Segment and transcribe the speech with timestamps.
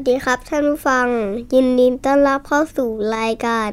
[0.00, 1.06] สวัสดีครับท่านผู้ฟัง
[1.54, 3.70] ยินดีต้อนรับเข้าสู่รายการ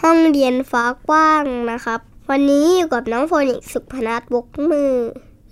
[0.00, 4.92] ห้องเรียนฟ้ากว้างนะครับ วันนี้อยู่กับน้องโฟนิกสุพนัทบกมือ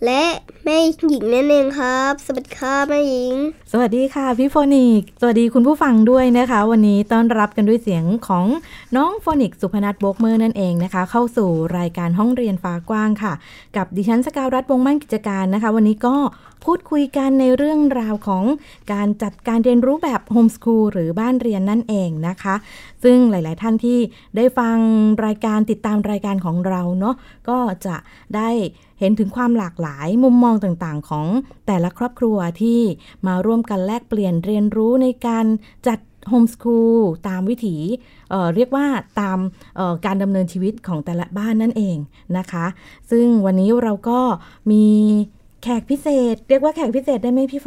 [0.04, 0.24] และ
[0.64, 0.78] แม่
[1.08, 3.34] หญิงนั่นเองครับ สวัสดีครับแม่หญิง
[3.72, 8.46] สวัสดีค่ะพี่โฟนิกสวัสดีคุณผู้ฟังด้วยนะคะ วันนี้ต้อนรับกันด้วยเสียงของ
[8.96, 11.48] น้องโฟนิกสุพนัทบกเมอร์นั่นเองนะคะ เข้าสู่
[11.78, 13.32] รายการห้องเรียนฟ้ากว้างค่ะ
[13.76, 16.14] กับดิฉันสกาวรัฐวงมั่นกิจการนะคะ วันนี้ก็
[16.64, 18.44] พูดคุยกันในเรื่องราวของ
[18.92, 22.54] การจัดการเรียนรู้แบบ homeschool หรือบ้านเรียนนั่นเองนะคะ
[23.04, 23.98] ซึ่งหลาย ๆ ท่านที่
[24.36, 24.76] ได้ฟัง
[25.26, 27.14] รายการติดตามรายการของเราเนาะ
[27.48, 27.96] ก็จะ
[28.36, 28.50] ได้
[29.00, 31.26] เห็นถึงความหลากหลายมุมมองต่างๆ ของ
[31.66, 32.80] แต่ละครอบครัวที่
[33.26, 35.46] มาร่วมกันแลกเปลี่ยนเรียนรู้ในการ
[35.88, 35.98] จัด
[36.28, 36.98] โฮมสคูล
[37.28, 37.76] ตามวิถี
[38.30, 38.86] เเรียกว่า
[39.20, 39.38] ตาม
[40.06, 41.96] การดำเนินชีวิตของแต่ละบ้านนั่นเอง
[42.38, 42.66] นะคะ
[43.10, 44.20] ซึ่งวันนี้เราก็
[44.70, 44.84] มี
[45.62, 47.66] แขกพิเศษ เรียกว่าแขกพิเศษได้ไหมพี่โฟ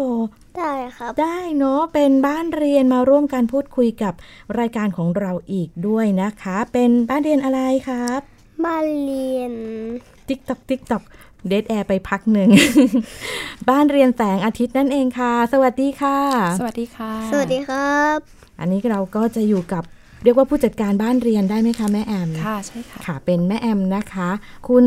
[0.58, 4.14] ได้ครับ ได้เนาะเป็นบ้านเรียนมาร่วมกันพูดคุยกับ
[4.60, 8.20] รายการของเราอีกด้วยนะคะ เป็นบ้านเรียนอะไรครับ
[8.66, 9.54] บ้านเรียน
[10.28, 11.04] tick tock tick tock
[11.48, 12.50] dead air ไปพักหนึ่ง
[13.70, 16.18] บ้านเรียนแสงอาทิตย์นั่นเองค่ะ สวัสดีค่ะ
[16.60, 18.18] สวัสดีค่ะ สวัสดีครับ
[18.60, 19.84] อันนี้เราก็จะอยู่กับ
[20.24, 24.30] เรียกว่าผู้จัดการบ้านเรียนได้ไหมคะแม่แอม ค่ะใช่ค่ะ ค่ะ เป็นแม่แอมนะคะ
[24.68, 24.86] คุณ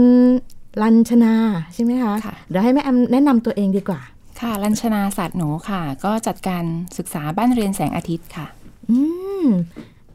[0.82, 1.34] ลัญชนา
[1.74, 4.00] ใช่ไหมคะค่ะเดี๋ยวให้แม่แอมแนะนำตัวเองดีกว่า
[4.40, 6.64] ค่ะ ลัญชนาศาสตร์หนูค่ะ ก็จัดการ
[6.98, 8.46] ศึกษาบ้านเรียนแสงอาทิตย์ค่ะ
[8.90, 8.98] อื
[9.44, 9.46] ม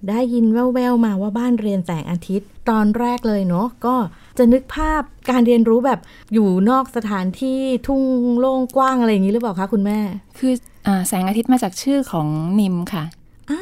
[0.09, 3.95] ได้ยินแว่วๆมาว่าบ้านเรียนแสงอาทิตย์ ตอนแรกเลยเนาะก็
[4.37, 5.99] จะนึกภาพการเรียนรู้แบบ
[6.33, 8.01] อยู่นอกสถานที่ทุ่ง
[8.39, 9.99] โล่งกว้างอะไรอย่างนี้หรือเปล่าคะคุณแม่
[10.37, 10.53] คือ
[10.87, 12.27] อาแสงอาทิตย์มาจากชื่อของ
[12.59, 13.03] นิมค่ะ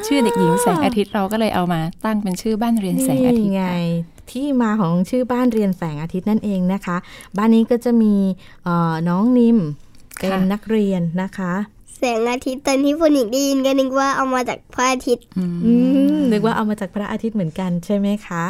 [0.07, 6.97] ชื่อเด็กหญิงแสงอาทิตย์เราก็เลยเอามาตั้งเป็นชื่อบ้านเรียนแสงอาทิตย์นี่ไงค่ะ ที่มาของชื่อบ้านเรียนแสงอาทิตย์นั่นเองนะคะ
[7.37, 8.15] บ้านนี้ก็จะมี
[8.63, 9.57] เอ่อน้องนิม
[10.19, 11.53] เป็นนักเรียนนะคะ
[11.97, 15.71] แสงอาทิตย์ตอนที่โฟนิกได้ยินก็นึกว่าเอามาจากพระอาทิตย์อืมอื
[16.15, 18.43] มนึกว่าเอามาจากพระอาทิตย์เหมือนกันใช่ไหมคะ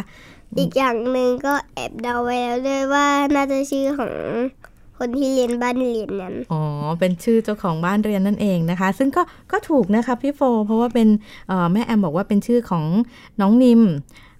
[0.60, 3.06] อีกอย่างหนึ่งก็แอบเดาไว้แล้วด้วยว่า
[3.36, 4.14] น่าจะชื่อของ
[4.98, 6.62] คนที่เรียนบ้านเรียนนั้น อ๋อ
[7.00, 9.22] เป็นชื่อเจ้าของบ้านเรียนนั่นเองนะคะ ซึ่งก็
[9.52, 11.08] ก็ถูกนะคะพี่โฟ เพราะว่าเป็น
[11.48, 12.86] เอ่อแม่แอมบอกว่าเป็นชื่อของ
[13.42, 13.82] น้องนิม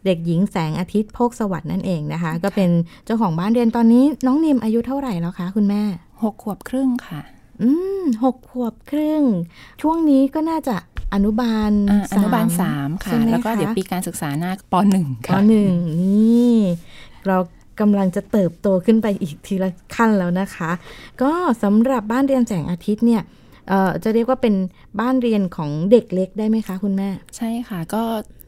[0.08, 2.70] เด็กหญิงแสงอาทิตย์โพกสวัสด์นั่นเองนะคะ ก็เป็น
[3.06, 5.82] เจ้าของบ้านเรียนตอนนี้น้องนิมอายุเท่าไหร่แล้วคะคุณแม่
[6.24, 7.22] หกขวบครึ่งค่ะ
[7.62, 7.70] อื
[8.00, 9.24] มหกขวบครึ่ง
[9.82, 10.76] ช่วงนี้ก็น่าจะ
[11.14, 16.56] อนุบาลอ่าอนุบาลสามค่ะใช่ไหมแล้วก็เดี๋ยวปีการศึกษาหน้าปหนึ่งปค่ะหนึ่งนี่
[17.28, 17.38] เรา
[17.80, 20.72] กำลังจะเติบโตขึ้นไปอีกทีละขั้นแล้วนะคะ
[21.22, 21.32] ก็
[21.64, 23.22] สำหรับบ้านเรียนแสงอาทิตย์เนี่ย
[23.68, 24.56] เอ่อจะเรียกว่าเป็น
[25.00, 28.04] บ้านเรียนของเด็กเล็กได้ไหมคะคุณแม่ ใช่ค่ะ ก็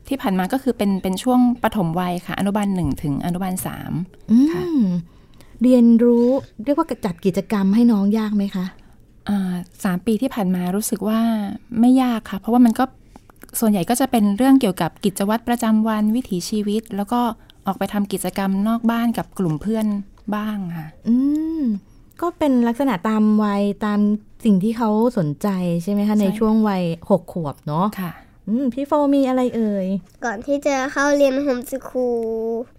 [0.10, 3.92] ที่ผ่านมาก็คือเป็นเป็นช่วงปฐมวัยค่ะ อนุบาลหนึ่งถึงอนุบาลสาม
[4.32, 4.64] อืมค่ะ
[5.62, 6.28] เรียนรู้
[6.66, 8.66] เรียกว่าจัดกิจกรรมให้น้องยากไหมคะ
[9.30, 9.54] อ่า
[9.84, 11.20] สามปีที่ผ่านมารู้สึกว่า
[11.80, 12.84] ไม่ยากค่ะ เพราะว่ามันก็
[13.60, 17.22] ส่วนใหญ่ก็จะเป็นเรื่องเกี่ยวกับกิจวัตรประจำวันวิถีชีวิต แล้วก็
[17.68, 19.86] ออกไปทำกิจกรรมนอกบ้านกับกลุ่มเพื่อน
[20.36, 21.16] บ้างค่ะ อื
[21.60, 21.62] ม
[22.22, 24.00] ก็เป็นลักษณะตามวัยตาม
[24.46, 25.48] สิ่งที่เขาสนใจ
[25.84, 28.29] ใช่ไหมคะใช่ในช่วงวัยหกขวบเนาะค่ะอืม
[28.74, 29.88] พี่โฟมีอะไรเอ่ย
[30.26, 32.22] ก่อนที่จะเข้าเรียน homeschool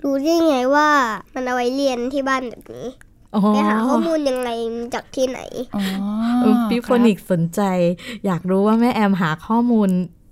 [0.02, 0.88] รู้ได้ไงว่า
[1.34, 2.86] มันเอาไว้เรียนที่บ้านแบบนี้
[3.34, 4.50] อ๋อไปหาข้อมูลยังไง
[4.94, 5.40] จากที่ไหน
[5.76, 5.82] อ๋อ
[6.40, 7.60] เออพี่โฟนิกสนใจ
[8.26, 9.88] อยากรู้ว่าแม่แอมหาข้อมูล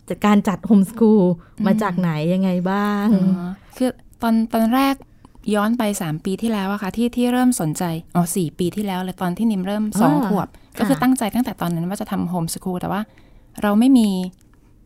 [0.09, 1.23] จากการจัด homeschool
[1.67, 3.91] มาจากไหนยังไงบ้างอ๋อคือ
[4.23, 4.95] ตอนตอนแรก
[5.55, 7.85] ย้อนไป 3 ปีที่แล้วอะค่ะที่ที่เริ่มสนใจ
[8.17, 10.49] อ๋อสามปีที่แล้วเลยตอนที่นิมเริ่มสองอ่าขวบ
[10.79, 13.01] ก็ค่ะคือตั้งใจตั้งแต่ตอนนั้นว่าจะทำ homeschool แต่ว่า
[13.63, 14.09] เราไม่มี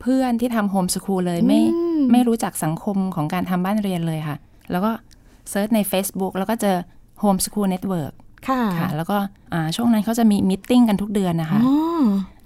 [0.02, 4.36] เพื่อนที่ทำ homeschool เลยไม่อืมไม่รู้จักสังคมของการทำบ้านเรียนเลยค่ะ
[4.70, 4.90] แล้วก็
[5.50, 6.76] search ใน Facebook แล้วก็เจอ
[7.22, 8.12] Home School Network
[8.48, 9.16] ค่ะค่ะ แล้วก็
[9.52, 11.76] อ่าช่วงนั้นเขาจะมี meeting กันทุกเดือนนะคะอ๋อ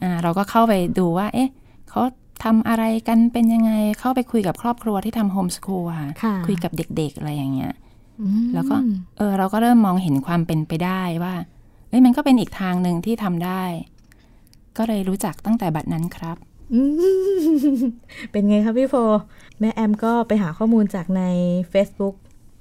[0.03, 1.49] อ่าเราก็เข้าไปดูว่า เอ๊ะ
[1.91, 2.00] เขา
[2.44, 7.73] ทำอะไรกันเป็นยังไง เข้าไปคุยกับครอบครัวที่ทำโฮมสคูลค่ะค่ะคุยกับเด็กๆ อะไรอย่างเงี้ย
[8.20, 8.76] อืมแล้วก็
[9.17, 11.35] เออเราก็เริ่มมองเห็นความเป็นไปได้ว่า
[11.88, 13.62] เอ้ยมันก็เป็นอีกทางหนึ่งที่ทำได้
[14.76, 16.56] ก็เลยรู้จักตั้งแต่บัดนั้นครับอืม
[18.30, 18.94] เป็นไงครับพี่โฟ
[19.60, 21.22] แม่แอมก็ไปหาข้อมูลจากใน
[21.72, 22.14] Facebook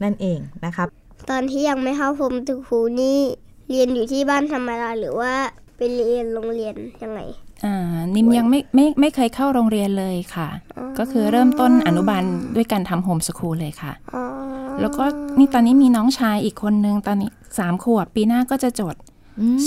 [0.03, 0.87] นั่นเองนะครับ
[1.29, 3.17] ตอนที่ยังไม่เข้าโฮมสคูลนี่
[3.69, 5.33] เรียนอยู่ที่บ้านธรรมดาหรือว่า
[5.77, 7.19] ไปเรียนโรงเรียนยังไง
[7.65, 7.75] อ่า
[8.15, 10.49] นิมยังไม่ไม่ไม่เคยเข้าโรงเรียนเลยค่ะ
[10.99, 12.23] ก็คือเริ่มต้นอนุบาล
[12.55, 14.23] ด้วยการทำโฮมสคูลเลยค่ะอ๋อ
[14.81, 15.03] แล้วก็
[15.37, 18.95] นี่ตอนนี้มีน้องชายอีกคนนึงตอนนี้สามขวบปีหน้าก็จะจด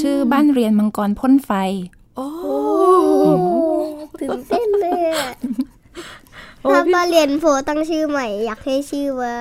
[0.01, 1.51] ชื่อบ้านเรียนมังกรพ่นไฟ
[2.17, 2.29] โอ้
[4.21, 5.31] ตื่นเต้นเลยอะ
[6.63, 9.35] โอ้ถ้าพี่มาเรียนโฟตั้งชื่อใหม่ อยากให้ชื่อว่า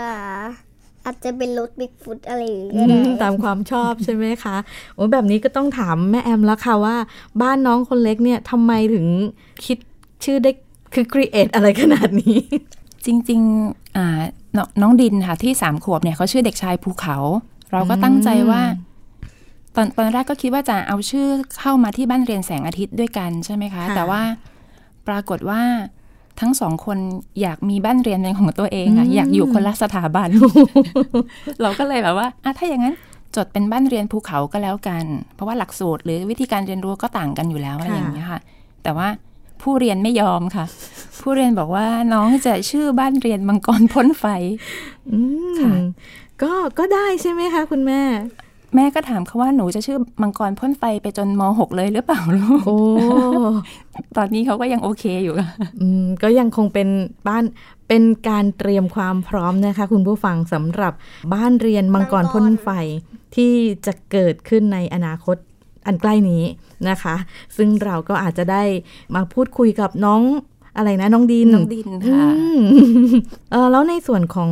[1.05, 4.55] อาจจะเป็นรถบิ๊กฟุตอะไรอย่างเงี้ยอืก็มได้ตามความชอบใช่ไหมคะ
[4.95, 6.95] โอ้แบบนี้ก็ต้องถามแม่แอมแล้วค่ะว่า
[7.41, 9.05] บ้านน้องคนเล็กเนี่ยทำไมถึง
[9.65, 9.77] คิด
[10.23, 10.51] ชื่อได้
[10.93, 12.39] คือครีเอทอะไรขนาดนี้
[13.05, 14.07] จริงๆอ่า
[14.57, 17.17] น้องน้องดินค่ะที่สามขวบเนี่ยเขาชื่อเด็กชายภูเขา
[17.71, 18.61] เราก็ตั้งใจว่า
[19.77, 21.27] ตอนตอนแรกก็คิดว่าจะเอาชื่อ
[21.59, 24.21] เข้ามาที่บ้านเรียนแสงอาทิตย์ด้วยกันใช่ไหมคะค่ะแต่ว่า
[25.07, 25.61] ปรากฏว่า
[26.39, 26.97] ทั้งสองคน
[27.41, 30.29] อยากมีบ้านเรียนเป็นของตัวเองอะอยากอยู่คนละสถาบัน
[31.61, 32.95] เราก็เลยแบบว่าอะถ้าอย่างนั้น
[33.35, 38.39] จดเป็นบ้านเรียนภูเขาก็แล้วกัน เพราะว่าหลักสูตรหรือวิธีการเรียนรู้ก็ต่างกันอยู่แล้วอะไรอย่างเงี้ยค่ะ
[38.83, 39.07] แต่ว่า
[39.61, 40.65] ผู้เรียนไม่ยอมค่ะ
[41.21, 44.25] ผู้เรียนบอกว่าน้องจะชื่อบ้านเรียนมังกรพ้นไฟ
[45.11, 45.19] อื
[45.53, 45.73] มค่ะ
[46.43, 48.01] ก็ก็ได้ใช่ไหมคะ คุณแม่
[48.75, 52.77] แม่ก็ถามเขาว่าหนูจะชื่อมังกรพ่นไฟไปจนม .6 เลยหรือเปล่าลูกโอ้
[54.17, 55.49] ตอนนี้เขาก็ยังโอเคอยู่ค่ะ
[55.81, 56.87] อืมก็ยังคงเป็น
[57.27, 57.43] บ้าน
[57.87, 60.93] เป็นการเตรียมความพร้อมนะคะ คุณผู้ฟังสำหรับ
[61.33, 62.69] บ้านเรียนมังกรพ่นไฟ
[63.35, 63.53] ที่
[63.85, 65.37] จะเกิดขึ้นในอนาคต
[65.87, 66.43] อันใกล้นี้
[66.89, 67.15] นะคะ
[67.57, 68.63] ซึ่งเราก็อาจจะได้
[69.15, 70.21] มาพูดคุยกับน้อง
[70.77, 72.61] อะไรนะน้องดินน้องดินค่ะอืม
[73.51, 74.51] เออแล้วในส่วนของ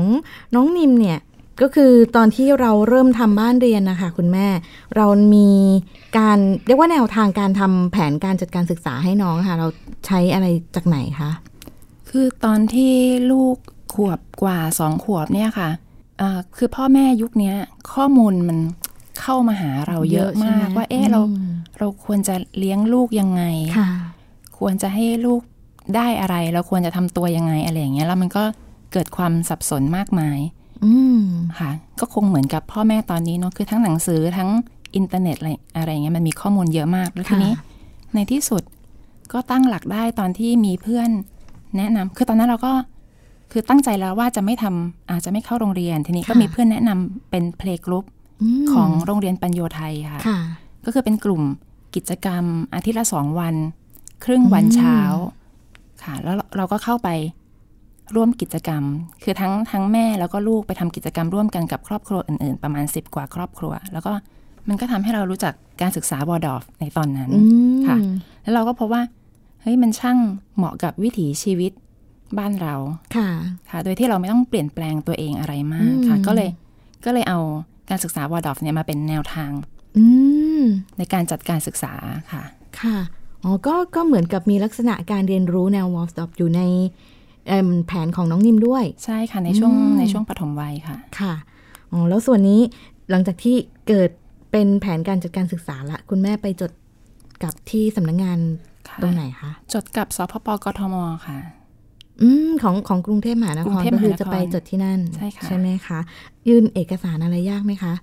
[0.56, 1.20] น้องนิมเนี่ย
[1.62, 4.48] ก็คือตอนที่เราเริ่มทำบ้านเรียนนะคะคุณแม่
[4.96, 5.06] เรา
[5.36, 5.50] มี
[6.18, 6.38] การ
[6.68, 9.68] เรียกว่าแนวทางการทำแผนการจัดการศึกษาให้น้องค่ะ เรา
[10.06, 11.32] ใช้อะไรจากไหนคะ
[12.10, 12.94] คือตอนที่
[13.32, 13.58] ลูก
[13.94, 15.70] ขวบกว่าสองขวบเนี่ยค่ะ
[16.22, 17.56] อ่าคือพ่อแม่ยุคเนี้ย
[17.94, 18.60] ข้อมูลมัน
[19.22, 23.44] เข้ามาหาเราเยอะเยอะใช่มากไหมว่าเอ๊ะเราอืมเราควรจะเลี้ยงลูกยังไง
[23.78, 23.90] ค่ะ
[24.60, 25.42] ควรจะให้ลูก
[25.96, 28.44] ได้อะไร เราควรจะทำตัวยังไงอะไรอย่างเงี้ยแล้วมันก็
[28.94, 30.40] เกิดความสับสนมากมาย
[30.86, 31.22] อืม
[31.60, 34.50] ค่ะ ก็คงเหมือนกับพ่อแม่ตอนนี้เนาะคือทั้งหนังสือทั้ง
[34.96, 37.54] อินเทอร์เน็ตอะไรอะไรเงี้ยมันมีข้อมูลเยอะมากแล้วทีนี้
[38.16, 38.64] ในที่สุด
[39.34, 41.10] ก็ตั้งหลักได้ตอนที่มีเพื่อน
[41.78, 42.74] แนะนำคือตอนนั้นเราก็
[43.52, 48.06] คือตั้งใจแล้วว่าจะไม่ทำอาจจะไม่เข้าโรงเรียน ทีนี้ก็ค่ะมีเพื่อนแนะนำเป็นเพลงกรุ๊ป
[48.64, 50.40] มของโรงเรียนปัญโยไทยค่ะค่ะ
[50.86, 51.42] ก็คือเป็นกลุ่ม
[51.96, 52.44] กิจกรรม
[52.74, 53.56] อาทิตย์ละสองวัน
[54.26, 55.00] ครึ่งวันอืมเช้า
[56.04, 57.10] ค่ะ แล้วเราก็เข้าไป
[58.16, 58.84] ร่วมกิจกรรม
[59.24, 64.12] คือทั้งทั้งแม่แล้วก็ลูกไปทำกิจกรรมร่วมกันกับครอบครัวอื่น ๆ ประมาณสิบกว่าครอบครัว แล้วก็
[64.70, 67.40] มันก็ทำให้เรารู้จักการศึกษา Waldorf ในตอนนั้นอื
[67.78, 67.98] มค่ะ
[68.44, 69.02] แล้วเราก็พบว่า
[69.62, 70.18] เฮ้ยมันช่าง
[70.58, 71.72] เหมาะกับวิถีชีวิต
[72.38, 72.76] บ้านเรา
[73.16, 73.30] ค่ะ
[73.70, 76.50] ค่ะ โดยที่เราไม่ต้องเปลี่ยนแปลงตัวเองอะไรมากค่ะอืมก็เลย
[77.06, 77.40] ก็เลยเอา
[77.90, 79.52] การศึกษา Waldorf เนี่ยมาเป็นแนวทาง
[79.98, 80.06] อื
[80.62, 80.64] ม
[80.98, 81.94] ในการจัดการศึกษา
[82.32, 82.44] ค่ะ
[82.82, 82.98] ค่ะ
[83.44, 87.15] อ๋อ ก็ ก็เหมือนกับมีลักษณะการเรียนรู้แนว w a l l Stop อยู่ในเอิ่ม
[87.88, 91.34] แผนของน้องนิมด้วย ใช่ค่ะในช่วงอืมในช่วงปฐมวัยค่ะค่ะ
[91.92, 92.62] อ๋อแล้วส่วนนี้
[93.12, 93.56] หลังจากที่
[93.88, 94.10] เกิด
[94.52, 96.72] เป็นแผนการจัดการศึกษาละคุณแม่ไปจด
[97.44, 98.40] กับที่สำนักงงาน
[98.90, 100.96] ค่ะตรงไหนคะจดกับสพปกทม
[101.28, 101.38] ค่ะ
[102.22, 106.00] อืมของของกรุงเทพมหานกรุครงเทพก็คือมหานครจะไปจดที่นั่นใช่ค่ะใช่ไหมคะ
[106.48, 107.94] ยื่นเอกสารอะไรยากไหมคะ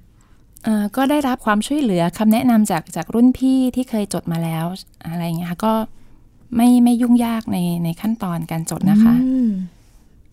[0.65, 4.65] เอ่อก็ได้รับความช่วยเหลือคำแนะนำจากจากรุ่นพี่ที่เคยจดมาแล้ว
[5.09, 5.73] อะไรอย่างเงี้ยค่ะก็
[6.57, 9.51] ไม่ไม่ยุ่งยากในในขั้นตอนการจดนะคะอืม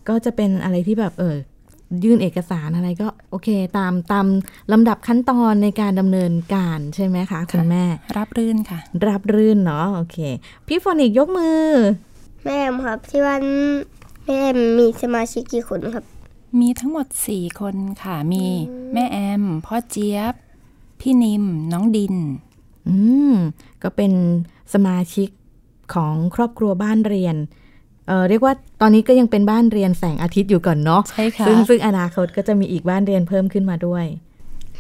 [0.08, 1.38] ก็จะเป็นอะไรที่แบบเออ
[2.04, 4.26] ยื่นเอกสารอะไรก็โอเค ตามตาม
[4.72, 7.84] ลำดับขั้นตอนในการดำเนินการใช่ไหมคะคุณแม่
[8.18, 10.18] รับรื่นค่ะ รับรื่นเนาะโอเค
[10.68, 11.64] พี่โฟนิกยกมือ
[12.44, 13.44] แม่แอมครับ ที่วัน
[14.26, 16.06] แม่แอมมีสมาชิกกี่คนครับ
[16.60, 18.46] มีทั้งหมด 4 คนค่ะ มี
[18.94, 20.34] แม่แอม พ่อเจี๊ยบ
[21.00, 22.16] พี่นิม น้องดิน
[22.88, 22.96] อื
[23.32, 23.34] ม
[23.84, 24.12] ก็เป็น
[24.74, 25.30] สมาชิก
[25.96, 27.36] ของครอบครัวบ้านเรียน
[28.08, 34.06] เออเรียกว่าตอนนี้ก็ยังเป็นบ้านเรียนแสงอาทิตย์อยู่ก่อนเนาะใช่ค่ะซึ่งซึ่งอนาคตก็จะมีอีกบ้านเรียนเพิ่มขึ้นมาด้วย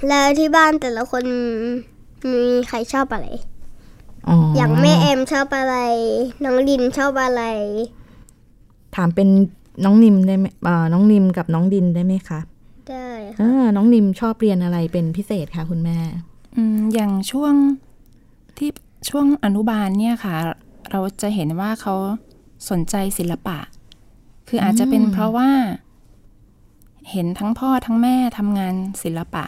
[0.08, 1.24] แล้วที่บ้านแต่ละคน
[2.32, 3.28] มีใครชอบอะไร
[4.28, 5.75] อ๋อออย่างแม่แอมชอบอะไร
[6.44, 7.44] น้องลินชอบอะไร
[8.96, 9.28] ถามเป็น
[9.84, 12.39] น้องนิมได้ไหมเอ่อน้องนิมกับน้องดินได้ไหมคะ
[12.89, 15.98] ได้คเอรับอน้องนิมชอบเรียนอะไรเป็นพิเศษคะคุณแม่
[16.56, 17.54] อืมอย่างช่วง
[18.58, 18.70] ที่
[19.10, 20.36] ช่วงอนุบาลเนี่ยค่ะ
[20.91, 21.96] เราจะเห็นว่าเขา
[22.69, 23.58] สนใจศิลปะ
[24.48, 25.50] คืออาจจะเป็นอืมเพราะว่า
[27.12, 29.46] เห็นทั้งพ่อทั้งแม่ทำงานศิลปะ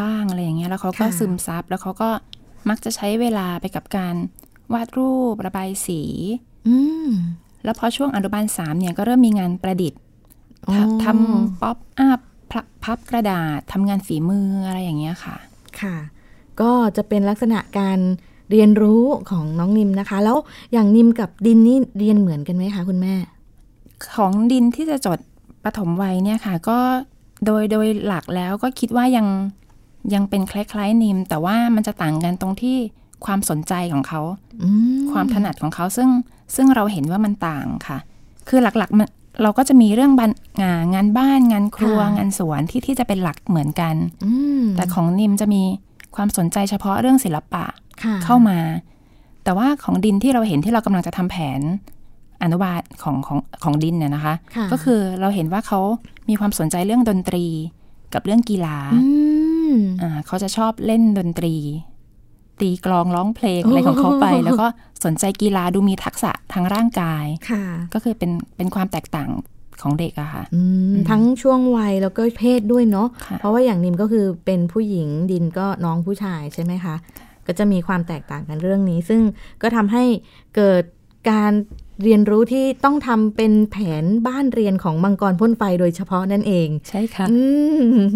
[0.00, 2.10] บ้างอะไรอย่างเงี้ย แล้วเขาก็ซึมซับ แล้วเขาก็
[2.68, 4.14] มักจะใช้เวลาไปกับการ
[4.72, 6.00] วาดรูประบายสี
[6.68, 7.08] อืม
[7.64, 10.00] แล้วพอช่วงอนุบาลสามเนี่ยก็เริ่มมีงานประดิษฐ์
[10.68, 12.20] อ๋อทำทำป๊อปอัพ
[12.84, 15.36] พับกระดาษทำงานฝีมืออะไรอย่างเงี้ยค่ะ
[15.80, 15.96] ค่ะ
[16.60, 17.98] ก็จะเป็นลักษณะการ
[18.50, 20.36] เรียนรู้ของน้องนิมนะคะ แล้ว
[20.72, 23.14] อย่างนิมกับดินนี่เรียนเหมือนกันไหมคะคุณแม่
[24.16, 25.18] ของดินที่จะจด
[25.64, 26.78] ปฐมวัยเนี่ยค่ะ ก็
[27.46, 29.26] โดยโดยหลักแล้วก็คิดว่ายัง
[30.14, 32.76] ยังเป็นคล้ายๆนิม แต่ว่ามันจะต่างกันตรงที่
[33.24, 34.20] ความสนใจของเขา
[34.62, 34.68] อื
[35.12, 36.08] ความถนัดของเขาซึ่ง
[36.56, 37.98] ซึ่งเราเห็นว่ามันต่างค่ะ
[38.48, 39.08] คือหลักๆมัน
[39.42, 40.30] เราก็จะมีเรื่องบัน
[40.62, 45.62] งานงานบ้านงานครัวงานสวนที่ที่จะเป็นหลักเหมือนกันอืมแต่ของนิมจะมี
[46.16, 47.89] ความสนใจเฉพาะเรื่องศิลปะค่ะ
[48.24, 48.58] เข้ามา
[49.44, 51.60] แต่ว่าของดินที่เราเห็นที่เรากำลังจะทำแผน
[52.42, 55.80] อนุบาลของของของดินเนี่ยนะคะค่ะก็คือเราเห็นว่าเขา
[56.28, 57.44] มีความสนใจเรื่องดนตรี
[58.14, 59.00] กับเรื่องกีฬาอื
[59.72, 61.54] มอ่าเขาจะชอบเล่นดนตรี
[62.60, 64.66] ตีกลองร้องเพลงอะไรของเขาไป แล้วก็
[65.04, 67.64] สนใจกีฬาดูมีทักษะทางร่างกายค่ะ
[67.94, 69.30] ก็คือเป็นเป็นความแตกต่าง
[69.82, 76.94] ของเด็กอะค่ะอืมทั้งช่วงวัยแล้วก็เพศด้วยเนาะค่ะเพราะว่าอย่างนิมก็คือเป็นผู้หญิงดินก็น้องผู้ชายใช่ไหมคะ
[77.50, 79.22] ก็จะมีความแตกต่างกันเรื่องนี้ ซึ่ง
[79.62, 80.04] ก็ทำให้
[80.56, 80.82] เกิด
[81.30, 81.52] การ
[82.02, 87.38] เรียนรู้ที่ต้องทำเป็นแผนบ้านเรียนของมังกรพ่นไฟโดยเฉพาะนั่นเอง ใช่ค่ะอื
[88.00, 88.08] ม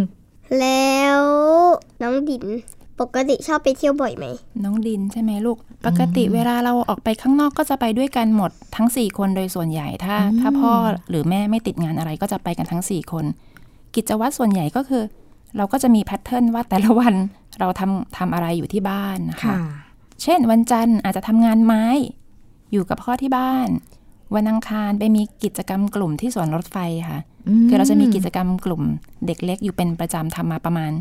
[0.61, 1.21] แล้ว
[2.03, 2.45] น้องดิน
[3.01, 4.25] ปกติชอบไปเที่ยวบ่อยไหม
[4.65, 10.73] น้องดินใช่ไหมลูก ปกติเวลาเราออกไปข้างนอกก็จะไปด้วยกันหมดทั้ง 4 คนโดยส่วนใหญ่ถ้า ถ้าพ่อ
[11.11, 13.25] หรือแม่ไม่ติดงานอะไรก็จะไปกันทั้ง 4 คน
[13.95, 15.03] กิจวัตรส่วนใหญ่ก็คือ
[15.57, 17.15] เราก็จะมีแพทเทิร์นว่าแต่ละวัน
[17.61, 19.57] เราทำทำอะไรอยู่ที่บ้านนะคะค่ะ
[20.23, 21.85] เช่นวันจันทร์อาจจะทำงานไม้
[22.73, 23.69] อยู่กับพ่อที่บ้าน
[24.35, 26.79] วันอังคารไปมีกิจกรรมกลุ่มที่สวนรถไฟ
[27.11, 27.21] ค่ะ
[27.69, 28.83] คือเราจะมีกิจกรรมกลุ่ม
[29.27, 30.93] เด็กเล็กอยู่เป็นประจำทำมาประมาณ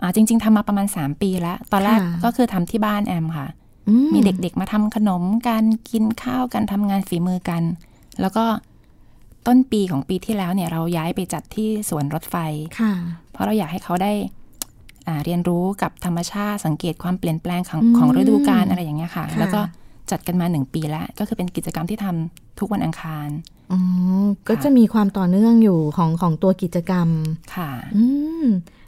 [0.00, 3.46] อ่าจริง ๆทำมาประมาณ 3 ปีแล้ว ตอนแรกค่ะก็คือทำที่บ้านแอมค่ะ
[3.88, 7.62] อืมีเด็กๆมาทำขนมกันกินข้าวกันทำงานฝีมือกัน
[8.20, 8.44] แล้วก็
[9.46, 12.36] ต้นปีของปีที่แล้วเนี่ยเราย้ายไปจัดที่สวนรถไฟ
[12.80, 12.92] ค่ะ
[13.32, 14.35] เพราะเราอยากให้เขาได้อ่า
[15.24, 19.60] เรียนรู้กับธรรมชาติสังเกตความเปลี่ยนแปลงของอืมของฤดูกาลอะไรอย่างเงี้ยค่ะค่ะ แล้วก็
[20.10, 23.28] จัดกันมาหนึ่งปีแล้ว ก็คือเป็นกิจกรรมที่ทำทุกวันอังคาร
[23.72, 23.80] อ๋อ
[24.48, 27.08] ก็จะมีความต่อเนื่องอยู่ของของตัวกิจกรรม
[27.56, 28.04] ค่ะอื
[28.42, 28.46] ม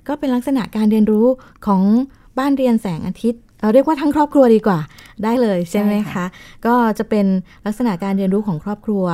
[0.09, 1.27] ก็เป็นลักษณะการเรียนรู้
[1.67, 1.83] ของ
[2.39, 4.79] บ้านเรียนแสงอาทิตย์เราเรียกว่าทั้งครอบครัวดีกว่า
[5.25, 6.27] ได้เลยใช่ไหมใช่คะค่ะ
[6.67, 7.27] ก็จะเป็น
[7.67, 9.05] ลักษณะการเรียนรู้ของครอบครัว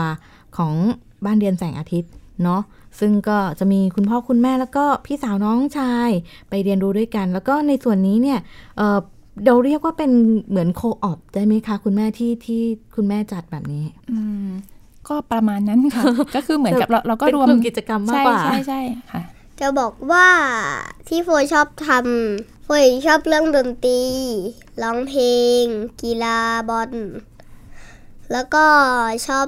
[0.57, 0.73] ของ
[1.25, 2.11] บ้านเรียนแสงอาทิตย์
[2.43, 2.61] เนาะ
[3.01, 6.11] ซึ่งก็จะมีคุณพ่อคุณแม่แล้วก็พี่สาวน้องชาย
[6.49, 8.39] ไปเรียนรู้ด้วยกัน แล้วก็ในส่วนนี้เนี่ย
[8.77, 8.99] เอ่อ
[9.47, 10.11] เราเรียกว่าเป็น
[10.49, 12.63] เหมือนโคออปได้ไหมคะ คุณแม่ที่ที่
[12.95, 14.49] คุณแม่จัดแบบนี้ อืม
[15.09, 16.05] ก็ประมาณนั้นค่ะ
[16.37, 18.81] ก็คือเหมือนกับเราเราก็เป็นรวมกลุ่มกิจกรรมมากใช่กว่าใช่ใช่
[19.13, 19.23] ค่ะ
[19.61, 20.27] จะบอกว่า
[21.09, 24.01] ที่โฟยชอบทำโฟยชอบเรื่องดนตรี
[24.83, 25.25] ร้องเพล
[25.61, 25.63] ง
[26.03, 26.93] กีฬาบอล
[28.33, 28.65] แล้วก็
[29.27, 29.47] ชอบ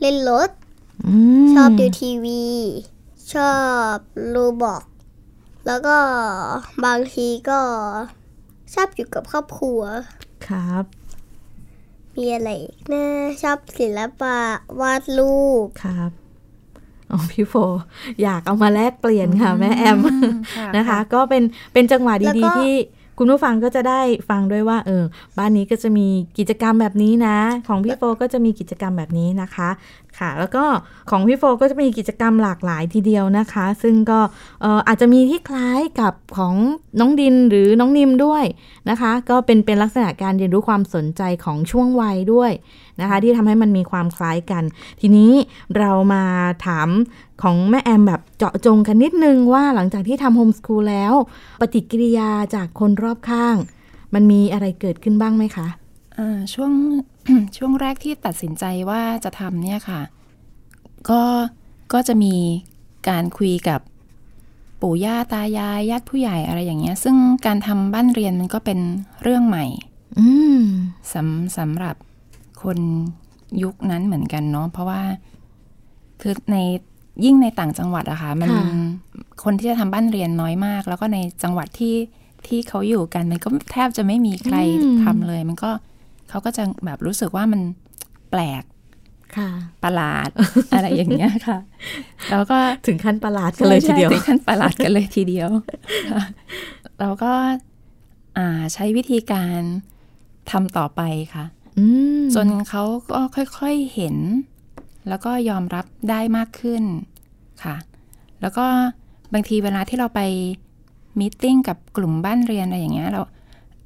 [0.00, 0.52] เล่นรถม
[1.54, 2.42] ชอบดูทีวี
[3.34, 3.54] ชอ
[3.94, 3.96] บ
[4.34, 4.82] รูบอก
[5.66, 5.96] แล้วก็
[6.84, 7.60] บางทีก็
[8.74, 9.80] ชอบอยู่กับครอบครัว
[10.48, 10.84] ครับ
[12.16, 13.04] มีอะไรอีกนะ
[13.42, 14.38] ชอบศิลปะ
[14.80, 16.10] วาดรูป ครับ
[17.10, 17.54] อ๋อพี่โฟ
[18.22, 19.98] อยากเอามาแลกเปลี่ยนค่ะ แม่แอม
[20.76, 22.74] นะคะ ก็เป็นเป็นจังหวะแล้วดีก็ๆที่
[23.18, 25.04] คุณผู้ฟังก็จะได้ฟังด้วยว่าเออ
[25.38, 27.38] บ้านนี้ก็จะมีกิจกรรมแบบนี้นะ
[27.68, 29.68] ของพี่โฟก็จะมีกิจกรรมแบบนี้นะคะ
[30.18, 30.64] ค่ะ แล้วก็
[31.10, 34.20] ของพี่โฟก็จะมีกิจกรรมหลากหลายทีเดียวนะคะ ซึ่งก็
[34.88, 36.54] อาจจะมีที่คล้ายกับของ
[37.00, 38.44] น้องดินหรือน้องนิมด้วย
[38.90, 42.52] นะคะ ก็เป็นเป็นลักษณะการเรียนรู้ความสนใจของช่วงวัยด้วย
[43.00, 44.64] นะคะ ที่ทำให้มันมีความคล้ายกัน
[45.00, 45.32] ทีนี้
[45.78, 46.24] เรามา
[46.66, 46.88] ถาม
[47.42, 51.12] ของแม่แอมแบบเจาะจงกันนิดนึงว่าหลังจากที่ทำโฮมสคูลแล้ว
[51.60, 53.56] ปฏิกิริยาจากคนรอบข้าง
[54.14, 55.68] มันมีอะไรเกิดขึ้นบ้างไหมคะ
[56.54, 56.72] ช่วง
[57.56, 60.00] ช่วงแรกที่ตัดสินใจว่าจะทำเนี่ยค่ะ
[61.10, 61.22] ก็
[61.92, 62.34] ก็จะมี
[63.08, 63.80] การคุยกับ
[64.80, 68.78] ปู่ย่าตายายญาติผู้ใหญ่อะไรอย่างเงี้ย ซึ่งการทำบ้านเรียนมันก็เป็น
[69.22, 69.64] เรื่องใหม่
[70.18, 70.62] อืม
[71.12, 71.96] สำสำหรับ
[72.62, 72.78] คน
[73.62, 75.02] ยุคนั้นเหมือนกันเนาะเพราะว่า
[76.20, 76.56] คือใน
[77.24, 78.64] ยิ่งในต่างจังหวัดอะค่ะมันค่ะ
[79.44, 81.94] คนที่จะทำบ้านเรียนน้อยมาก แล้วก็ในจังหวัดที่
[82.46, 84.56] ที่เขาอยู่กันมันก็แทบจะไม่มีใคร
[85.04, 85.70] ทำเลย มันก็
[86.28, 87.60] เขาก็จะแบบรู้สึกว่ามัน
[88.30, 88.64] แปลก
[89.36, 89.50] ค่ะ
[89.84, 90.30] ประหลาด
[90.74, 91.58] อะไรอย่างเงี้ยค่ะ
[92.30, 95.50] แล้วก็ถึงขั้นประหลาดกันเลยทีเดียวใช่ถึงขั้นประหลาดกันเลยทีเดียว
[96.10, 96.22] ค่ะ
[97.00, 97.32] เราก็
[98.38, 99.60] อ่าใช้วิธีการ
[100.50, 101.02] ทำต่อไป
[101.34, 101.44] ค่ะ
[101.78, 101.86] อื
[102.20, 102.82] มจนเขา
[103.12, 103.20] ก็
[103.58, 104.16] ค่อยๆเห็น
[105.08, 106.82] แล้วก็ยอมรับได้มากขึ้น
[107.64, 107.76] ค่ะ
[108.40, 108.66] แล้วก็
[109.32, 110.20] บางทีเวลาที่เราไป
[111.18, 113.22] มีตติ้งกับกลุ่มบ้านเรียนอะไรอย่างเงี้ยเรา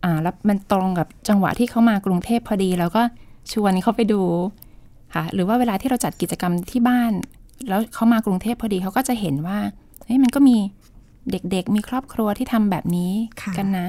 [0.04, 3.02] อ่าแล้วมันตรงกับจังหวะที่เขามากรุงเทพพอดีเราก็
[3.52, 4.22] ชวนเขาไปดู
[5.14, 7.12] ค่ะหรือว่าเวลาที่เราจัดกิจกรรมที่บ้าน
[7.68, 9.58] แล้วเขามากรุงเทพพอดีเขาก็จะเห็นว่า
[10.04, 10.56] เฮ้ยมันก็มี
[11.30, 13.86] เด็กๆ มีครอบครัวที่ทำแบบนี้ค่ะกันนะ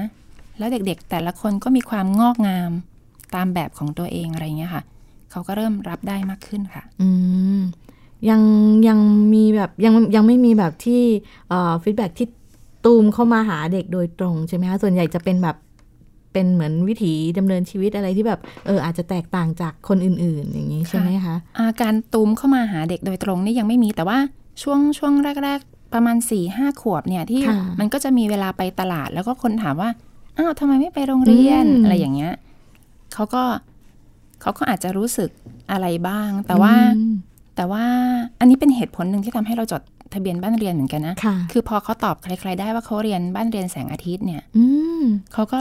[0.58, 2.70] แล้วเด็กๆ แต่ละคนก็มีความงอกงาม
[3.34, 4.82] ตามแบบของตัวเองอะไรเงี้ยค่ะ
[5.30, 7.08] เขาก็เริ่มรับได้มากขึ้นค่ะ อื
[7.58, 7.60] ม
[8.28, 8.40] ยัง
[8.88, 8.98] ยัง
[9.34, 11.02] มีแบบยังยังไม่มีแบบที่
[11.48, 12.28] เอ่อฟีดแบ็ที่
[12.84, 15.56] ตูมเข้ามาหาเด็กโดยตรงใช่ไหมคะส่วนใหญ่จะเป็นแบบ
[16.34, 24.18] เป็นเหมือนวิถีดำเนินชีวิตอะไรที่แบบเอออาจจะแตกต่างจากคนอื่น ๆ อย่างนี้ใช่ไหมคะอาการตูมเข้ามาหาเด็กโดยตรงนี่ยังไม่มีแต่ว่า
[24.62, 25.12] ช่วงช่วง
[25.44, 29.90] แรก ๆ ประมาณ4ี่ห้าขวบเนี่ยที่ค่ะมันก็จะมีเวลาไปตลาด แล้วก็คนถามว่า
[30.36, 32.32] อ้าวทำไมไม่ไปโรงเรียนอืมอะไรอย่างเงี้ย
[33.14, 33.42] เขาก็
[34.40, 35.30] เขาก็อาจจะรู้สึก
[35.72, 37.14] อะไรบ้าง แต่ว่าอืม
[37.56, 37.84] แต่ว่า
[38.40, 39.82] อันนี้เป็นเหตุผลหนึ่งที่ทำให้เราจด
[40.14, 44.64] ทะเบียนบ้านเรียนเหมือนกันนะค่ะคือพอเขาตอบใครๆได้ว่าเขาเรียนบ้านเรียนแสงอาทิตย์เนี่ยอื
[45.00, 45.58] มเขาก็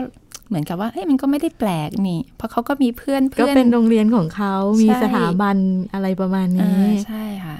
[0.53, 5.57] เหมือนกับว่าเฮ้ยมันก็ไม่ได้แปลกนี่ เพราะเขาก็มีเพื่อนก็เพื่อนเป็นโรงเรียนของเขามีใช่สถาบัน
[5.93, 7.57] อะไรประมาณอ่านี้ใช่ค่ะ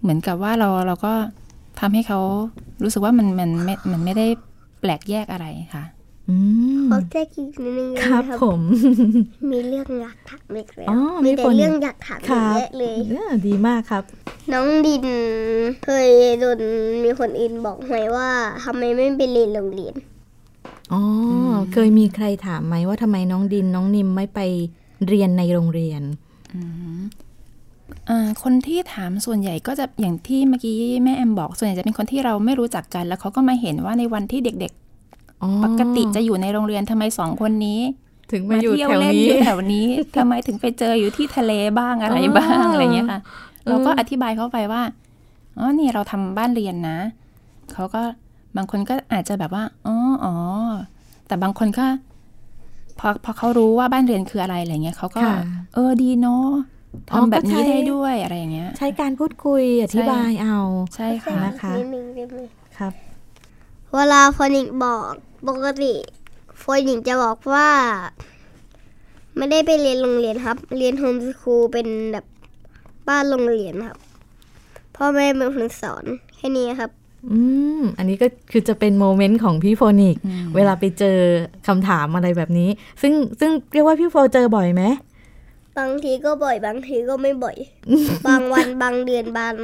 [0.00, 1.12] เหมือนกับว่าเราเราก็
[1.80, 2.20] ทำให้เขา
[2.82, 4.26] รู้สึกว่ามันมันไม่มันไม่ได้
[4.80, 5.84] แปลกแยกอะไรค่ะ
[6.28, 6.36] อื
[6.80, 8.60] มขอแทรกอีกนิดนึงได้คไหมรับครับผม
[9.50, 14.04] มีเรื่องอยากถามอีกแล้วอ๋อมีมีแต่ฝนเรื่องอยากถามคเยรัอะบแยะเลยเออดีมากครับ
[14.52, 15.06] น้องดิน
[15.84, 16.08] เคย
[16.40, 16.60] โดน
[17.04, 18.28] มีคนอื่นบอกไหมว่า
[18.64, 19.94] ทำไมไม่ไปเรียนโรงเรียน
[20.92, 21.02] อ๋อ
[21.54, 24.40] อเคยมีใครถามไหมว่าทำไมน้องดินน้องนิมไม่ไป
[25.08, 26.02] เรียนในโรงเรียน
[28.10, 34.72] อ่าคนที่ถามส่วนใหญ่ก็จะอย่างที่เมื่อกี้แม่แอมบอก ส่วนใหญ่จะเป็นคนที่เราไม่รู้จักกัน แล้วเขาก็มาเห็นว่าในวันที่เด็ก
[35.42, 37.80] อ๋อๆปกติจะอยู่ในโรงเรียนทำไมสองคนนี้
[38.32, 43.20] ถึงมามาอยู่เที่ยวแถวเล่นนี้อยู่แถวนี้ทำไมถึงไปเจออยู่ที่ทะเลบ้างอะไรบ้างอ๋อออะไรเงี้ยค่ะ
[43.64, 44.82] เออเราก็อธิบายเขาไปว่า
[45.58, 46.98] อ๋อนี่เราทำบ้านเรียนนะ
[47.74, 48.02] เขาก็
[48.58, 50.34] บางคนก็อาจจะแบบว่าอ๋ออ๋อ
[51.26, 51.86] แต่บางคนก็
[52.98, 55.36] พอพอเขารู้ว่าบ้านเรียนคืออะไรอะไรเงี้ยเขาก็ค่ะ
[55.74, 56.46] เออดีเนาะ
[57.12, 60.58] อ๋อทำแบบนี้ก็ใช้ได้ด้วยอะไรอย่างเงี้ย ใช้การพูดคุยอธิบายเอา
[60.94, 62.38] ใช่ค่ะนะคะนิดนึงได้ไหม
[62.78, 62.92] ครับ
[63.94, 65.02] เวลาโฟนิกบอก
[65.48, 67.68] ปกติโฟนิกจะบอกว่า
[69.36, 72.24] ไม่ได้ไปเรียนโรงเรียนครับ เรียน homeschool เป็นแบบ
[73.08, 73.98] บ้านโรงเรียนครับ
[74.96, 76.04] พ่อแม่เป็นคนสอน
[76.36, 76.90] แค่นี้ครับ
[77.30, 77.38] อื
[77.78, 81.18] มอันนี้ก็คือจะเป็น moment ของพี่โฟนิกอืมเวลาไปเจอ
[81.66, 82.70] คำถามอะไรแบบนี้
[83.02, 84.84] ซึ่งซึ่งเรียกว่าพี่โฟเจอบ่อยไหม
[85.78, 87.56] บางทีก็บ่อย บางทีก็ไม่บ่อย
[88.28, 89.54] บางวันบางเดือนบาง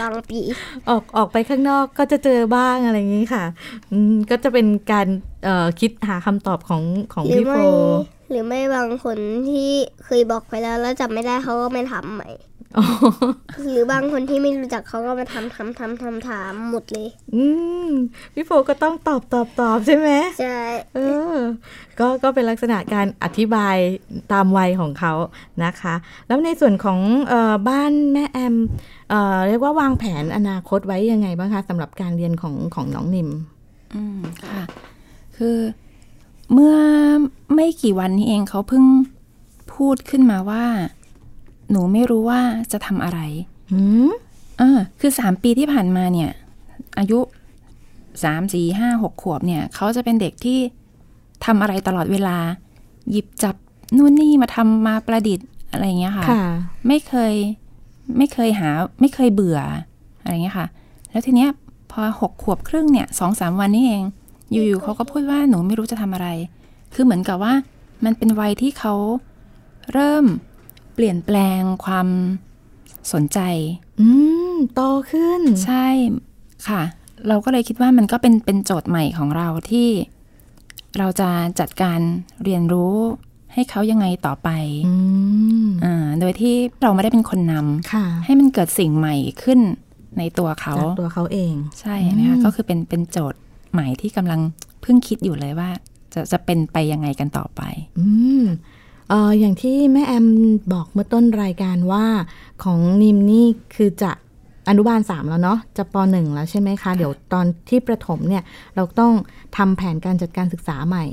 [0.00, 0.40] บางปี
[0.88, 3.44] ออกออกไปข้างนอกก็จะเจอบ้างอะไรอย่างนี้ค่ะ
[3.92, 5.06] อืมก็จะเป็นการ
[5.44, 6.82] เอ่อคิดหาคำตอบของ
[7.12, 7.64] ของหรือพี่โฟไม่
[8.30, 9.70] หรือไม่บางคนที่
[10.04, 12.55] เคยบอกไปแล้วแล้วจำไม่ได้เขาก็ไม่ทำใหม่อ๋อ
[13.70, 17.44] หรือบางคนที่ไม่รู้จักเขาก็มาทำทำทำทำถามหมดเลย อื
[17.86, 17.90] ม
[18.34, 20.10] พี่โฟก็ต้องตอบตอบตอบใช่ไหม
[20.40, 20.60] ใช่
[20.94, 20.98] เอ
[21.34, 21.36] อ
[21.98, 23.76] ก็ก็เป็นลักษณะการอธิบาย
[24.32, 25.12] ตามวัยของเขา
[25.64, 25.94] นะคะ
[26.26, 28.54] แล้วในส่วนของเออบ้านแม่แอม
[29.10, 33.28] เอ่อเรียกว่าวางแผนอนาคตไว้ยังไงบ้างคะสำหรับการเรียนของของน้องนิม
[33.94, 34.62] อืมค่ะ
[35.36, 35.58] คือ
[36.52, 36.76] เมื่อ
[37.54, 38.84] ไม่กี่วันนี้เองเขาเพิ่ง
[39.74, 40.64] พูดขึ้นมาว่า
[41.70, 42.40] หนูไม่รู้ว่า
[42.72, 43.20] จะทำอะไร
[43.72, 44.10] หืม
[44.58, 46.30] เออคือสามปีที่ผ่านมาเนี่ย
[46.98, 47.18] อายุ
[48.24, 50.58] สามสี่ห้าหกขวบเนี่ย เขาจะเป็นเด็กที่
[51.44, 52.36] ทำอะไรตลอดเวลา
[53.10, 53.54] หยิบจับ
[53.96, 56.44] นู่นนี่มาทำมาประดิษฐ์อะไรอย่างเงี้ยค่ะค่ะ
[56.86, 57.34] ไม่เคย
[58.16, 59.60] ไม่เคยหา ไม่เคยเบื่อ
[60.20, 60.66] อะไรเงี้ยค่ะ
[61.10, 61.50] แล้วทีเนี้ย
[61.90, 64.04] พอหกขวบครึ่งเนี่ยสองสามวันนี้เอง
[64.52, 66.28] อยู่ๆเขาก็พูดว่าหนูไม่รู้จะทำอะไร
[66.94, 67.54] คือเหมือนกับว่า
[68.04, 68.94] มันเป็นวัยที่เขา
[69.92, 70.24] เริ่ม
[70.96, 72.08] เปลี่ยนแปลงความ
[73.12, 73.40] สนใจ
[74.00, 74.08] อื
[74.52, 74.80] มโต
[75.10, 75.86] ขึ้น ใช่
[76.68, 76.82] ค่ะ
[77.28, 79.88] เราก็เลยคิดว่ามันก็เป็นเป็นโจทย์ใหม่ของเราที่
[80.98, 81.30] เราจะ
[81.60, 82.00] จัดการ
[82.44, 82.94] เรียนรู้
[83.52, 84.48] ให้เขายังไงต่อไป
[84.88, 84.94] อื
[85.64, 89.60] มอ่าโดยที่เราไม่ได้เป็นคนนำค่ะให้มันเกิดสิ่งใหม่ขึ้น
[90.18, 93.40] ในตัวเขาจากตัวเขาเอง ใช่นะคะอืมก็คือเป็นเป็นโจทย์
[93.72, 94.40] ใหม่ที่กำลัง
[94.82, 95.70] เพิ่งคิดอยู่เลยว่า
[96.14, 97.62] จะจะเป็นไปยังไงกันต่อไป
[97.98, 98.06] อื
[98.42, 100.26] มเอ่ออย่างที่แม่แอม
[100.72, 102.04] บอกเมื่อต้นรายการว่า
[102.64, 104.10] ของนิมนี่คือจะ
[104.68, 108.42] อนุบาลสามแล้วเนาะจะปหนึ่งแล้วใช่ไหมคะ เดี๋ยวตอนที่ประถมเนี่ย
[108.76, 109.12] เราต้อง
[109.56, 111.04] ทำแผนการจัดการศึกษาใหม่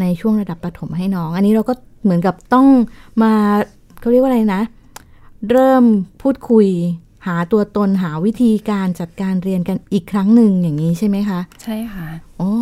[0.00, 2.66] ในช่วงระดับประถมให้น้อง อันนี้เราก็เหมือนกับต้อง
[3.22, 3.32] มา
[4.00, 4.62] เขาเรียกว่าอะไรนะ
[5.50, 5.84] เริ่ม
[6.22, 6.66] พูดคุย
[7.26, 12.52] หาตัวตนหาวิธีการจัดการเรียนกันอีกครั้งหนึ่งอย่างนี้ใช่ไหมคะ ใช่ค่ะ โอ้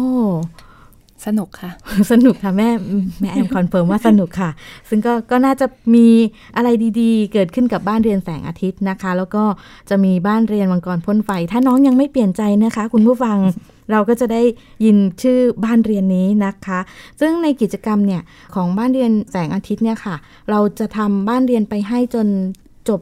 [1.26, 1.70] สนุกค่ะ
[2.10, 2.68] สนุกค่ะแม่
[3.20, 4.50] แม่แอม confirm ว่าสนุกค่ะ
[4.88, 6.06] ซึ่งก็ก็น่าจะมี
[6.56, 6.68] อะไร
[7.00, 9.44] ดีๆ เกิดขึ้นกับบ้านเรียนแสงอาทิตย์นะคะ แล้วก็
[9.90, 13.38] จะมีบ้านเรียนมังกรพ่นไฟ ถ้าน้องยังไม่เปลี่ยนใจนะคะ คุณผู้ฟัง
[13.90, 14.42] เราก็จะได้
[14.84, 16.78] ยินชื่อบ้านเรียนนี้นะคะ
[17.20, 18.22] ซึ่งในกิจกรรมเนี่ย
[18.54, 20.14] ของบ้านเรียนแสงอาทิตย์เนี่ยค่ะ
[20.50, 22.26] เราจะทำบ้านเรียนไปให้จน
[22.88, 23.00] จบ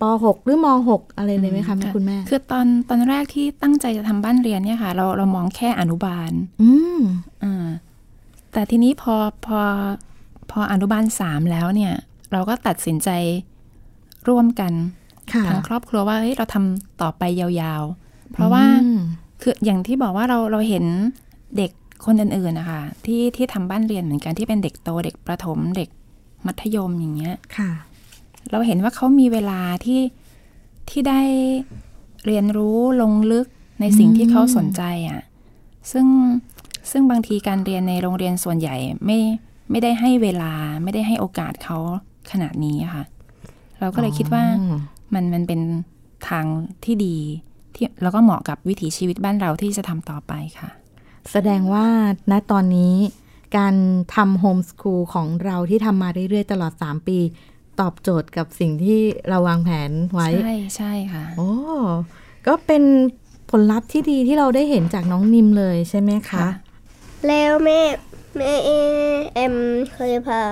[0.00, 6.30] ป .6 หรือม .6 อะไรเลยไหมคะแม่ค่ะคุณแม่ คือตอนตอนแรกที่ตั้งใจจะทำบ้านเรียนเนี่ยค่ะ เราเรามองแค่อนุบาล
[6.62, 7.00] อืม
[7.44, 7.66] อ่า
[8.52, 9.14] แต่ทีนี้พอ
[9.46, 9.60] พอ
[10.50, 11.92] พออนุบาลสามแล้วเนี่ย
[12.32, 13.08] เราก็ตัดสินใจ
[14.28, 14.72] ร่วมกัน
[15.32, 19.00] ค่ะทั้งครอบครัวว่าเฮ้ยเราทำต่อไปยาวๆ เพราะว่าอืม
[19.42, 20.84] คืออย่างที่บอกว่าเราเราเห็น
[21.56, 21.70] เด็ก
[22.06, 25.88] คนอื่นๆนะคะที่ที่ทำบ้านเรียนเหมือนกันที่เป็นเด็กโตเด็กประถมเด็ก
[26.46, 27.70] มัธยมอย่างเงี้ยค่ะ
[28.50, 30.00] เราเห็นว่าเขามีเวลาที่
[30.90, 31.20] ที่ได้
[32.26, 33.46] เรียนรู้ลงลึก
[33.80, 35.20] ในสิ่งอืมที่เขาสนใจอะ่ะ
[35.92, 36.06] ซึ่ง
[36.90, 38.76] ซึ่งบางทีการเรียนในโรงเรียนส่วนใหญ่
[39.06, 39.18] ไม่
[39.70, 41.78] ไม่ได้ให้เวลาไม่ได้ให้โอกาสเขา
[42.30, 43.04] ขนาดนี้อะค่ะ
[43.80, 44.76] เราก็เลยคิดว่าอืม
[45.14, 45.60] มันมันเป็น
[46.28, 46.44] ทาง
[46.84, 47.16] ที่ดี
[47.74, 50.70] ที่แล้วก็เหมาะกับวิถีชีวิตบ้านเราที่จะทำต่อไปค่ะ
[51.30, 51.86] แสดงว่า
[52.30, 52.94] ณตอนนี้
[53.56, 53.74] การ
[54.16, 57.18] ทำโฮมส o ูลของเราที่ทำมาเรื่อยๆ ตลอด 3 ปี
[57.80, 61.50] ตอบโจทย์กับสิ่งที่เราวางแผนไว้ ใช่ใช่ค่ะ โอ้
[62.46, 62.82] ก็เป็น
[63.50, 66.50] ผลลัพธ์ที่ดีที่เราได้เห็นจากน้องนิมเลยใช่ไหมคะค่ะ
[67.26, 67.80] แล้วแม่
[68.36, 69.54] แม่เอ็ม
[69.92, 70.42] เคยพา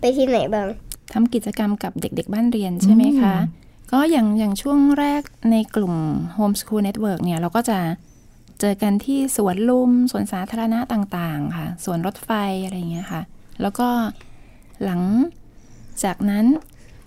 [0.00, 0.66] ไปที่ไหนบ้าง
[1.12, 3.60] ทำกิจกรรมกับเด็ก ๆ บ้านเรียนใช่ไหมคะอืม
[3.92, 5.94] ก็อย่างอย่างช่วงแรกในกลุ่ม
[6.36, 7.78] Homeschool Network เนี่ยเราก็จะ
[8.60, 12.30] เจอกันที่สวนลุมสวนสาธารณะต่าง ๆ ค่ะ สวนรถไฟ
[12.64, 13.22] อะไรอย่างเงี้ยค่ะ
[13.62, 13.88] แล้วก็
[14.84, 15.00] หลัง
[16.04, 16.46] จากนั้น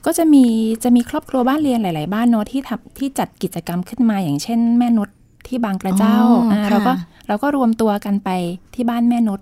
[0.05, 0.45] ก็จะมี
[0.83, 5.09] จะมีครอบครัวบ้านเรียนหลาย ๆ บ้านเนอะที่ทำที่จัดกิจกรรมขึ้นมาอย่างเช่น แม่นุช
[5.47, 6.91] ที่บางกระเจ้าอ๋ออ่าค่ะเราก็
[7.27, 8.29] เราก็รวมตัวกันไป
[8.75, 9.39] ที่บ้านแม่นุช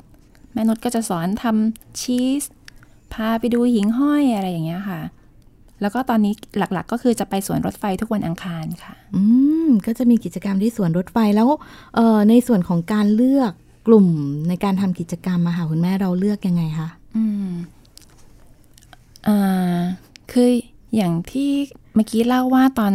[0.54, 2.44] แม่นุชก็จะสอนทำชีส
[3.14, 5.02] พาไปดูหิ่งห้อยอะไรอย่างเงี้ยค่ะ
[5.82, 9.22] แล้วก็ตอนนี้หลัก ๆ ก็คือจะไปสวนรถไฟทุกวันอังคารค่ะ อื
[9.68, 11.50] มก็จะมีกิจกรรมที่สวนรถไฟแล้ว
[11.96, 13.52] เอ่อในส่วนของการเลือก
[13.88, 14.08] กลุ่ม
[14.50, 17.48] ในการทำกิจกรรมอะค่ะคุณแม่เราเลือกยังไงคะอืม
[19.28, 19.80] อ่า
[20.32, 20.50] คือ
[20.96, 21.52] อย่างที่
[21.96, 22.94] เมื่อกี้เล่าว่าตอน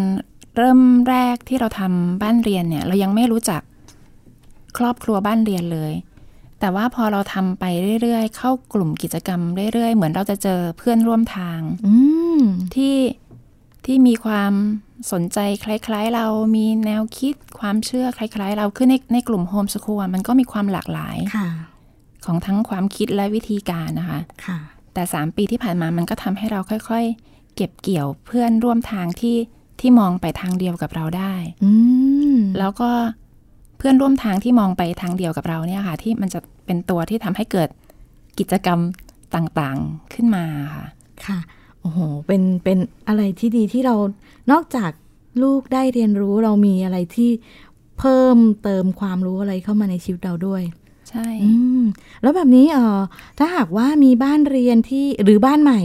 [0.56, 3.62] เริ่มแรกที่เราทำบ้านเรียนเนี่ย เรายังไม่รู้จัก
[4.78, 5.92] ครอบครัวบ้านเรียนเลย
[6.60, 7.64] แต่ว่าพอเราทำไป
[8.02, 9.40] เรื่อยๆ เข้ากลุ่มกิจกรรม
[9.72, 11.94] เรื่อยๆ เหมือนเราจะเจอเพื่อนร่วมทางอื
[12.38, 12.40] ม
[12.74, 12.96] ที่
[13.84, 14.52] ที่มีความ
[15.12, 21.48] สนใจคล้าย ๆ เรามีแนวคิดความเชื่อคล้าย ๆ เราคือในในกลุ่มโฮมสคูลมันก็มีความหลากหลายค่ะ
[22.24, 24.58] ของทั้งความคิดและวิธีการนะคะค่ะ
[24.98, 29.36] แต่ 3 ปีที่ผ่านมามันก็ทำให้เราค่อยๆ เก็บเกี่ยวเพื่อนร่วมทางที่
[29.80, 31.34] ที่มองไปทางเดียวกับเราได้
[31.64, 31.70] อื
[32.32, 32.90] มแล้วก็
[33.78, 37.68] เพื่อนร่วมทางที่มองไปทางเดียวกับเราเนี่ยค่ะ ที่มันจะเป็นตัวที่ทำให้เกิด
[38.38, 38.78] กิจกรรม
[39.34, 40.86] ต่างๆขึ้นมาค่ะ
[41.26, 41.38] ค่ะ
[41.80, 43.94] โอ้โห เป็น เป็นอะไรที่ดีที่เรา
[44.52, 44.90] นอกจาก
[45.42, 47.30] ลูกได้เรียนรู้เรามีอะไรที่
[47.98, 50.62] เพิ่มเติมความรู้อะไรเข้ามาในชีวิตเราด้วย
[51.10, 51.82] ใช่อืม
[52.22, 52.98] แล้วแบบนี้เออ
[53.38, 55.82] ถ้าหากว่ามีบ้านเรียนที่หรือบ้านใหม่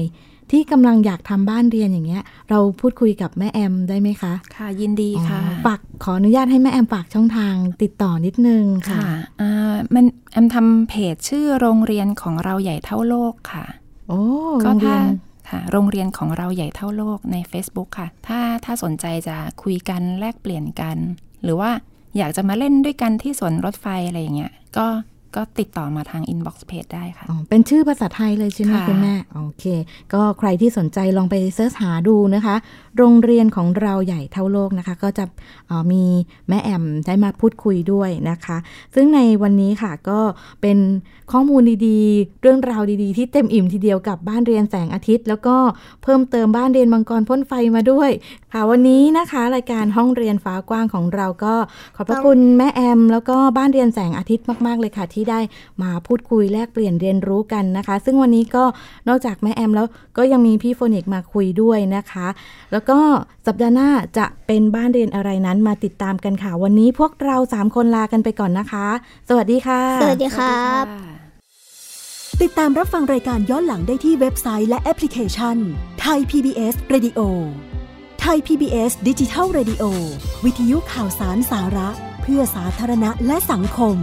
[0.52, 13.66] ที่กำลังอยากทำบ้านเรียนอย่างเงี้ย เราพูดคุยกับแม่แอมได้ไหมคะ ค่ะยินดีค่ะอ๋อฝากขออนุญาตให้แม่แอมฝากช่องทางติดต่อนิดนึงค่ะค่ะอ่ามันแอมทำเพจชื่อโรงเรียนของเราใหญ่เท่าโลกค่ะ
[14.08, 14.22] โอ้
[14.64, 15.06] โรก็งเรีถ้ายน
[15.50, 20.98] ค่ะโรงเรียนของเราใหญ่เท่าโลกใน Facebook ค่ะ ถ้าถ้าสนใจจะคุยกันแลกเปลี่ยนกัน
[21.44, 21.72] หรือว่า
[22.18, 24.88] อยากจะมาเล่นด้วยกันที่สวนรถไฟอะไรอย่างเงี้ยก็
[25.36, 29.66] ก็ติดต่อมาทาง inbox page ได้ค่ะอ๋อเป็นชื่อภาษาไทยเลยใช่ไหมค่ะคุณแม่ โอเค
[30.14, 32.56] ก็ใครที่สนใจลองไปเสิร์ชหาดูนะคะ
[32.98, 35.26] โรงเรียนของเราใหญ่เท่าโลกนะคะ ก็จะ
[35.68, 36.04] เอ่อมี
[36.50, 38.58] แม่แอมได้มาพูดคุยด้วยนะคะ
[38.96, 40.20] ซึ่งในวันนี้ค่ะก็
[40.62, 40.78] เป็น
[41.32, 45.56] ข้อมูลดีๆ เรื่องราวดีๆ ที่เต็มอิ่มทีเดียวกับบ้านเรียนแสงอาทิตย์ แล้วก็
[46.04, 48.12] เพิ่มเติมบ้านเรียนมังกรพ่นไฟมาด้วย
[48.54, 51.56] ค่ะวันนี้นะคะ รายการห้องเรียนฟ้ากว้างของเราก็
[51.96, 55.40] ขอบพระคุณแม่แอม แล้วก็บ้านเรียนแสงอาทิตย์มากๆเลยค่ะที่ได้
[55.84, 58.64] มาพูดคุยแลกเปลี่ยนเรียนรู้กันนะคะ ซึ่งวันนี้ก็
[59.08, 62.28] นอกจากแม่แอมแล้วก็ยังมีพี่โฟนิกมาคุยด้วยนะคะ
[62.72, 62.98] แล้วก็
[63.48, 68.88] สัปดาห์หน้าจะเป็นบ้านเรียนอะไรนั้นมาติดตามกันค่ะ วันนี้พวกเราสามคนลากันไปก่อนนะคะ
[69.30, 70.86] สวัสดีค่ะ สวัสดีครับ
[72.42, 75.58] ติดตามรับฟังรายการย้อนหลังได้ที่เว็บไซต์และแอปพลิเคชัน
[76.02, 77.20] ไทย PBS Radio
[78.22, 79.84] ไทย PBS ดิจิทัล Radio
[80.46, 81.90] วิทยุข่าวสารสาระ
[82.22, 83.98] เพื่อสาธารณะและสังคม